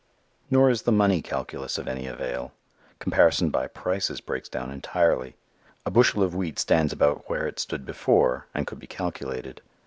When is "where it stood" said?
7.29-7.85